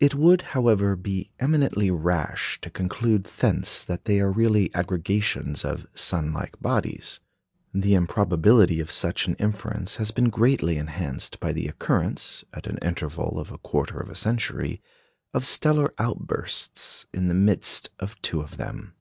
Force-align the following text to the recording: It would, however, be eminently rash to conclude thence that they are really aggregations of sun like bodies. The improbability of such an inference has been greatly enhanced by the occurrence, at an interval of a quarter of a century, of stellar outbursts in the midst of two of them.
It 0.00 0.14
would, 0.14 0.40
however, 0.56 0.96
be 0.96 1.30
eminently 1.38 1.90
rash 1.90 2.58
to 2.62 2.70
conclude 2.70 3.24
thence 3.24 3.84
that 3.84 4.06
they 4.06 4.18
are 4.18 4.32
really 4.32 4.74
aggregations 4.74 5.62
of 5.62 5.86
sun 5.94 6.32
like 6.32 6.58
bodies. 6.62 7.20
The 7.74 7.92
improbability 7.92 8.80
of 8.80 8.90
such 8.90 9.26
an 9.28 9.34
inference 9.34 9.96
has 9.96 10.10
been 10.10 10.30
greatly 10.30 10.78
enhanced 10.78 11.38
by 11.38 11.52
the 11.52 11.68
occurrence, 11.68 12.46
at 12.54 12.66
an 12.66 12.78
interval 12.78 13.38
of 13.38 13.52
a 13.52 13.58
quarter 13.58 14.00
of 14.00 14.08
a 14.08 14.14
century, 14.14 14.80
of 15.34 15.44
stellar 15.44 15.92
outbursts 15.98 17.04
in 17.12 17.28
the 17.28 17.34
midst 17.34 17.90
of 18.00 18.16
two 18.22 18.40
of 18.40 18.56
them. 18.56 18.94